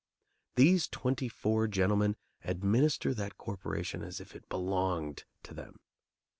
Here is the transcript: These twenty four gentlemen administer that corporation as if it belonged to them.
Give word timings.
These 0.55 0.87
twenty 0.87 1.29
four 1.29 1.67
gentlemen 1.67 2.15
administer 2.43 3.13
that 3.13 3.37
corporation 3.37 4.01
as 4.01 4.19
if 4.19 4.35
it 4.35 4.49
belonged 4.49 5.25
to 5.43 5.53
them. 5.53 5.79